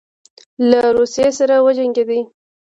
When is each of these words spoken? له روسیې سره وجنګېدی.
له 0.69 0.81
روسیې 0.97 1.27
سره 1.39 1.55
وجنګېدی. 1.65 2.19